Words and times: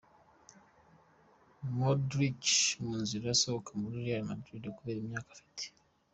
Modric 1.77 2.43
mu 2.83 2.93
nzira 3.01 3.29
zihoka 3.39 3.71
muri 3.81 3.95
Real 4.05 4.23
Madrid 4.29 4.63
kubera 4.77 4.99
imyaka 5.03 5.29
afite. 5.35 5.63